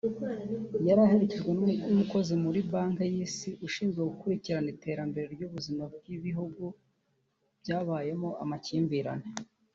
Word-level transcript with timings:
yari 0.87 1.01
aherekejwe 1.07 1.51
n’umukozi 1.87 2.33
muri 2.43 2.59
banki 2.71 3.03
y’Isi 3.15 3.49
ushinzwe 3.67 4.01
gukurikirana 4.09 4.67
iterambere 4.75 5.27
n’ubuzima 5.39 5.83
ry’ibihugu 6.01 6.63
byabayemo 7.61 8.29
amakimbirane 8.43 9.27